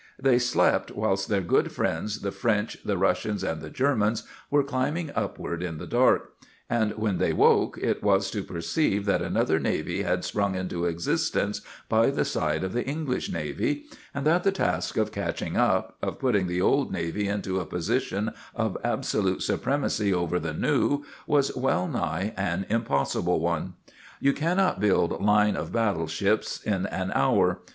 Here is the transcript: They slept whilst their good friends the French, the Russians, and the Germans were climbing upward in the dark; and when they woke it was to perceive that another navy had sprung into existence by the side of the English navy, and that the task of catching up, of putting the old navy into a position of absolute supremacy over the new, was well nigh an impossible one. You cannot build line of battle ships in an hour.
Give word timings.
They 0.19 0.39
slept 0.39 0.89
whilst 0.89 1.29
their 1.29 1.41
good 1.41 1.71
friends 1.71 2.21
the 2.21 2.31
French, 2.31 2.75
the 2.83 2.97
Russians, 2.97 3.43
and 3.43 3.61
the 3.61 3.69
Germans 3.69 4.23
were 4.49 4.63
climbing 4.63 5.11
upward 5.15 5.61
in 5.61 5.77
the 5.77 5.85
dark; 5.85 6.33
and 6.67 6.97
when 6.97 7.19
they 7.19 7.33
woke 7.33 7.77
it 7.79 8.01
was 8.01 8.31
to 8.31 8.43
perceive 8.43 9.05
that 9.05 9.21
another 9.21 9.59
navy 9.59 10.01
had 10.01 10.25
sprung 10.25 10.55
into 10.55 10.85
existence 10.85 11.61
by 11.87 12.09
the 12.09 12.25
side 12.25 12.63
of 12.63 12.73
the 12.73 12.83
English 12.83 13.31
navy, 13.31 13.85
and 14.11 14.25
that 14.25 14.43
the 14.43 14.51
task 14.51 14.97
of 14.97 15.11
catching 15.11 15.55
up, 15.55 15.97
of 16.01 16.17
putting 16.17 16.47
the 16.47 16.61
old 16.61 16.91
navy 16.91 17.27
into 17.27 17.59
a 17.59 17.65
position 17.67 18.31
of 18.55 18.79
absolute 18.83 19.43
supremacy 19.43 20.11
over 20.11 20.39
the 20.39 20.51
new, 20.55 21.03
was 21.27 21.55
well 21.55 21.87
nigh 21.87 22.33
an 22.37 22.65
impossible 22.69 23.39
one. 23.39 23.75
You 24.19 24.33
cannot 24.33 24.79
build 24.79 25.21
line 25.21 25.55
of 25.55 25.71
battle 25.71 26.07
ships 26.07 26.59
in 26.59 26.87
an 26.87 27.11
hour. 27.13 27.61